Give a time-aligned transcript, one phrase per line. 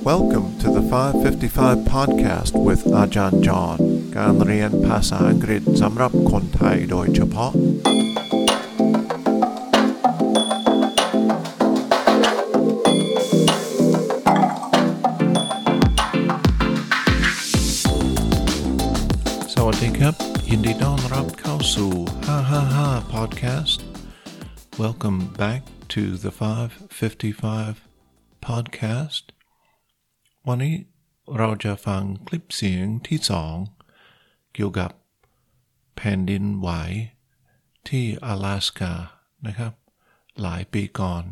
[0.00, 3.78] Welcome to the 555 podcast with อาจารย์จอห์น
[4.16, 7.52] การเรียนภาษาอังกฤษสำหรับคนไทยโดยเฉพาะ
[19.54, 20.14] สวัสดีครับ
[20.50, 21.92] ยินดีต้อนรับเข้าสู่
[22.52, 23.78] 555 podcast
[24.82, 25.62] Welcome back
[25.94, 27.82] to the 555
[28.48, 29.24] podcast
[30.47, 30.75] วันนี้
[31.37, 33.55] เราจะฟังคลิปเสียงที่สอง
[34.53, 34.91] เกี่ยวกับ
[35.95, 36.69] แผ่นดินไหว
[37.87, 38.93] ที่阿拉สกา
[39.45, 39.73] นะครับ
[40.41, 41.23] หลายปีก่อน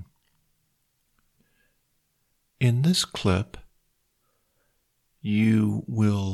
[2.68, 3.50] In this clip
[5.40, 5.60] you
[6.00, 6.30] will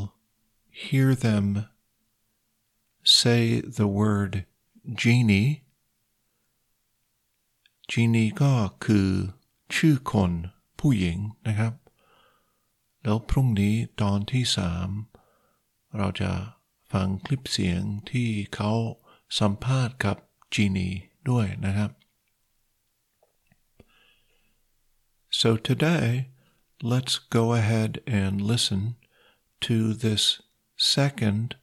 [0.83, 1.45] hear them
[3.19, 3.41] say
[3.77, 4.33] the word
[5.01, 5.49] genie
[7.91, 8.53] genie ก็
[8.85, 9.09] คือ
[9.75, 10.31] ชื่อคน
[10.79, 11.73] ผู้หญิงนะครับ
[13.04, 14.88] แล้วพรุ่งนี้ตอนที่สาม
[15.96, 16.32] เราจะ
[16.92, 18.72] ฟังคลิปเสียงที่เขา
[19.38, 20.16] สัมภาษณ์กับ
[20.54, 20.88] จีนี
[21.30, 21.90] ด้วยนะครับ
[25.40, 26.06] So today
[26.92, 28.96] let's go ahead and listen
[29.66, 30.24] to this
[30.76, 31.56] second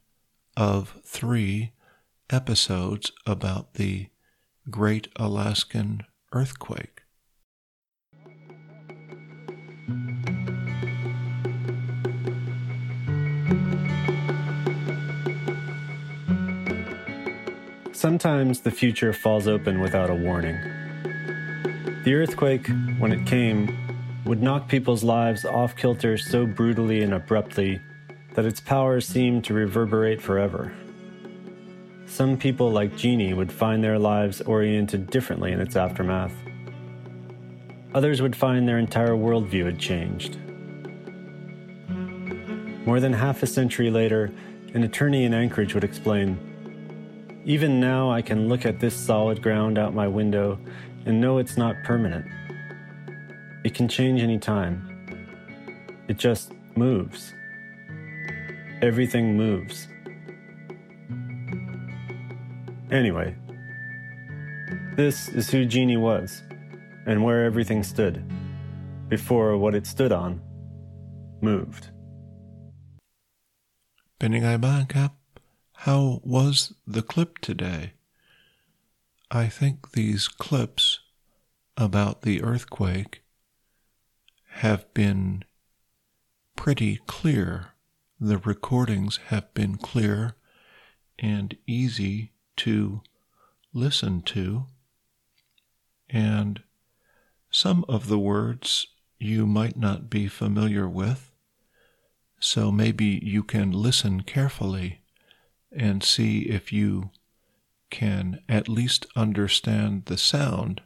[0.56, 1.74] of three
[2.30, 4.08] episodes about the
[4.70, 5.90] Great Alaskan
[6.32, 7.01] Earthquake.
[18.03, 20.59] Sometimes the future falls open without a warning.
[22.03, 22.67] The earthquake,
[22.99, 23.79] when it came,
[24.25, 27.81] would knock people's lives off kilter so brutally and abruptly
[28.35, 30.75] that its power seemed to reverberate forever.
[32.07, 36.35] Some people, like Jeannie, would find their lives oriented differently in its aftermath.
[37.95, 40.39] Others would find their entire worldview had changed.
[42.85, 44.33] More than half a century later,
[44.75, 46.49] an attorney in Anchorage would explain
[47.46, 50.60] Even now, I can look at this solid ground out my window
[51.06, 52.26] and know it's not permanent.
[53.64, 54.76] It can change any time.
[56.08, 57.34] It just moves.
[58.82, 59.88] Everything moves.
[62.92, 63.36] Anyway,
[64.96, 66.44] this is who Jeannie was
[67.06, 68.24] and where everything stood
[69.10, 70.42] before what it stood on
[71.42, 71.92] moved.
[74.20, 75.10] เป็นยังไงบ้างครับ
[75.87, 77.95] how was the clip today?
[79.33, 81.01] I think these clips
[81.77, 83.25] about the earthquake
[84.63, 85.43] have been
[86.55, 87.71] pretty clear.
[88.21, 90.37] The recordings have been clear
[91.19, 93.01] and easy to
[93.75, 94.67] listen to.
[96.09, 96.63] And
[97.51, 98.87] some of the words
[99.19, 101.33] you might not be familiar with.
[102.39, 105.02] So maybe you can listen carefully
[105.75, 107.11] and see if you
[107.91, 110.81] can at least understand the sound.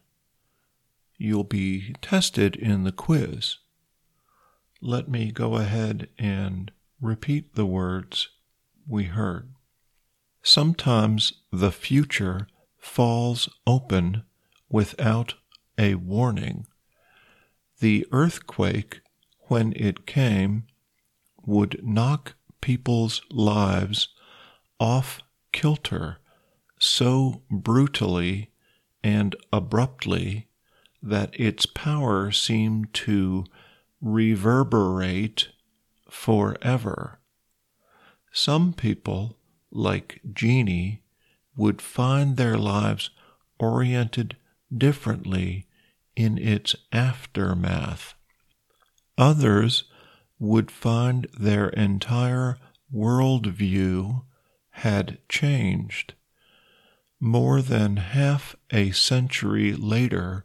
[1.16, 3.58] You'll be tested in the quiz.
[4.82, 6.70] Let me go ahead and
[7.00, 8.28] repeat the words
[8.86, 9.54] we heard.
[10.42, 12.46] Sometimes the future
[12.78, 14.24] falls open
[14.68, 15.34] without
[15.78, 16.66] a warning.
[17.80, 19.00] The earthquake,
[19.48, 20.64] when it came,
[21.44, 24.08] would knock people's lives
[24.78, 25.20] off
[25.52, 26.18] kilter
[26.78, 28.50] so brutally
[29.02, 30.48] and abruptly
[31.02, 33.44] that its power seemed to
[34.00, 35.48] reverberate
[36.10, 37.18] forever.
[38.32, 39.38] Some people,
[39.70, 41.02] like Jeannie,
[41.56, 43.10] would find their lives
[43.58, 44.36] oriented
[44.76, 45.66] differently
[46.14, 48.14] in its aftermath.
[49.16, 49.84] Others
[50.38, 52.58] would find their entire
[52.94, 54.22] worldview
[54.76, 56.12] had changed.
[57.18, 60.44] More than half a century later,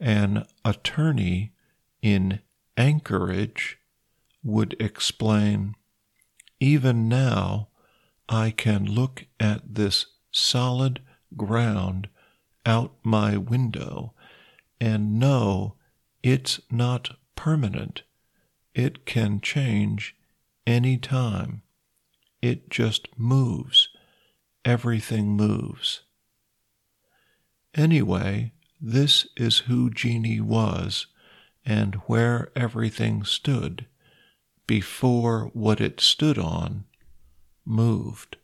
[0.00, 1.52] an attorney
[2.00, 2.40] in
[2.78, 3.78] Anchorage
[4.42, 5.74] would explain
[6.60, 7.68] Even now,
[8.26, 11.02] I can look at this solid
[11.36, 12.08] ground
[12.64, 14.14] out my window
[14.80, 15.74] and know
[16.22, 18.02] it's not permanent.
[18.74, 20.16] It can change
[20.66, 21.62] any time.
[22.42, 23.88] It just moves.
[24.64, 26.02] Everything moves.
[27.74, 31.06] Anyway, this is who Jeannie was
[31.64, 33.86] and where everything stood
[34.66, 36.84] before what it stood on
[37.64, 38.36] moved.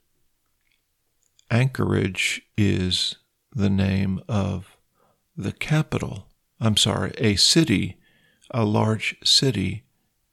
[1.51, 3.17] Anchorage is
[3.55, 4.77] the name of
[5.37, 6.29] the capital.
[6.61, 7.97] I'm sorry, a city,
[8.51, 9.85] a large city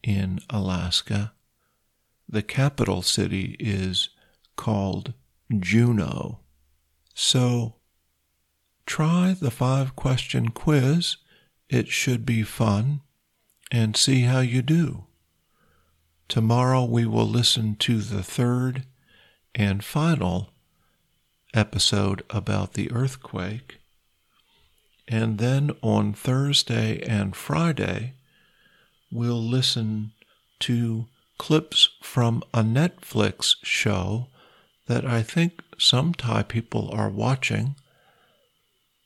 [0.04, 1.34] in Alaska.
[2.28, 4.10] The capital city is
[4.56, 5.14] called
[5.60, 6.40] Juneau.
[7.14, 7.76] So
[8.86, 11.18] try the five question quiz.
[11.70, 13.02] It should be fun
[13.72, 15.06] and see how you do.
[16.28, 18.86] Tomorrow we will listen to the third
[19.54, 20.52] and final
[21.54, 23.78] episode about the earthquake.
[25.08, 28.14] And then on Thursday and Friday,
[29.12, 30.12] we'll listen
[30.62, 31.06] to
[31.38, 34.28] clips from a Netflix show
[34.88, 37.76] that I think some Thai people are watching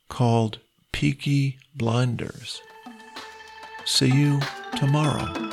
[0.08, 0.58] called
[0.92, 2.60] Peaky Blinders.
[3.84, 4.40] See you
[4.76, 5.49] tomorrow.